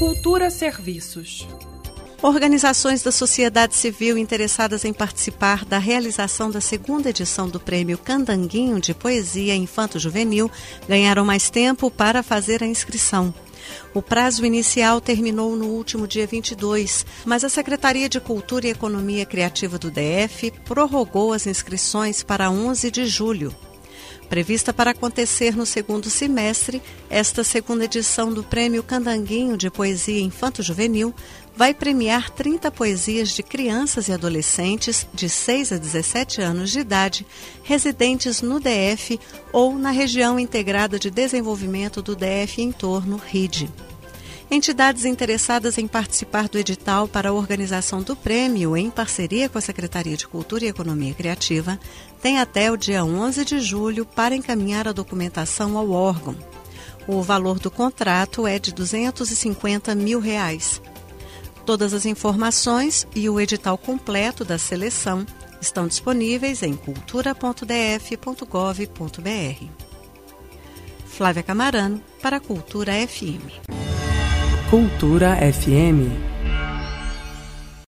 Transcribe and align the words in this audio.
Cultura 0.00 0.48
Serviços. 0.48 1.46
Organizações 2.22 3.02
da 3.02 3.12
sociedade 3.12 3.74
civil 3.74 4.16
interessadas 4.16 4.86
em 4.86 4.94
participar 4.94 5.62
da 5.66 5.76
realização 5.76 6.50
da 6.50 6.58
segunda 6.58 7.10
edição 7.10 7.50
do 7.50 7.60
Prêmio 7.60 7.98
Candanguinho 7.98 8.80
de 8.80 8.94
Poesia 8.94 9.54
Infanto-Juvenil 9.54 10.50
ganharam 10.88 11.22
mais 11.22 11.50
tempo 11.50 11.90
para 11.90 12.22
fazer 12.22 12.62
a 12.62 12.66
inscrição. 12.66 13.34
O 13.92 14.00
prazo 14.00 14.46
inicial 14.46 15.02
terminou 15.02 15.54
no 15.54 15.66
último 15.66 16.08
dia 16.08 16.26
22, 16.26 17.04
mas 17.26 17.44
a 17.44 17.50
Secretaria 17.50 18.08
de 18.08 18.18
Cultura 18.20 18.68
e 18.68 18.70
Economia 18.70 19.26
Criativa 19.26 19.78
do 19.78 19.90
DF 19.90 20.50
prorrogou 20.64 21.34
as 21.34 21.46
inscrições 21.46 22.22
para 22.22 22.50
11 22.50 22.90
de 22.90 23.04
julho. 23.04 23.54
Prevista 24.30 24.72
para 24.72 24.92
acontecer 24.92 25.56
no 25.56 25.66
segundo 25.66 26.08
semestre, 26.08 26.80
esta 27.10 27.42
segunda 27.42 27.86
edição 27.86 28.32
do 28.32 28.44
Prêmio 28.44 28.80
Candanguinho 28.80 29.56
de 29.56 29.68
Poesia 29.68 30.20
Infanto-Juvenil 30.20 31.12
vai 31.56 31.74
premiar 31.74 32.30
30 32.30 32.70
poesias 32.70 33.30
de 33.30 33.42
crianças 33.42 34.06
e 34.06 34.12
adolescentes 34.12 35.04
de 35.12 35.28
6 35.28 35.72
a 35.72 35.78
17 35.78 36.40
anos 36.40 36.70
de 36.70 36.78
idade, 36.78 37.26
residentes 37.64 38.40
no 38.40 38.60
DF 38.60 39.18
ou 39.52 39.76
na 39.76 39.90
região 39.90 40.38
integrada 40.38 40.96
de 40.96 41.10
desenvolvimento 41.10 42.00
do 42.00 42.14
DF 42.14 42.62
em 42.62 42.70
torno, 42.70 43.16
RIDE. 43.16 43.68
Entidades 44.52 45.04
interessadas 45.04 45.78
em 45.78 45.86
participar 45.86 46.48
do 46.48 46.58
edital 46.58 47.06
para 47.06 47.28
a 47.28 47.32
organização 47.32 48.02
do 48.02 48.16
prêmio, 48.16 48.76
em 48.76 48.90
parceria 48.90 49.48
com 49.48 49.56
a 49.56 49.60
Secretaria 49.60 50.16
de 50.16 50.26
Cultura 50.26 50.64
e 50.64 50.68
Economia 50.68 51.14
Criativa, 51.14 51.78
têm 52.20 52.40
até 52.40 52.68
o 52.68 52.76
dia 52.76 53.04
11 53.04 53.44
de 53.44 53.60
julho 53.60 54.04
para 54.04 54.34
encaminhar 54.34 54.88
a 54.88 54.92
documentação 54.92 55.78
ao 55.78 55.92
órgão. 55.92 56.34
O 57.06 57.22
valor 57.22 57.60
do 57.60 57.70
contrato 57.70 58.44
é 58.44 58.58
de 58.58 58.74
250 58.74 59.94
mil 59.94 60.18
reais. 60.18 60.82
Todas 61.64 61.94
as 61.94 62.04
informações 62.04 63.06
e 63.14 63.30
o 63.30 63.40
edital 63.40 63.78
completo 63.78 64.44
da 64.44 64.58
seleção 64.58 65.24
estão 65.60 65.86
disponíveis 65.86 66.64
em 66.64 66.74
cultura.df.gov.br. 66.74 69.64
Flávia 71.06 71.42
Camarano, 71.44 72.02
para 72.20 72.38
a 72.38 72.40
Cultura 72.40 72.94
FM. 73.06 73.99
Cultura 74.70 75.34
FM 75.42 76.29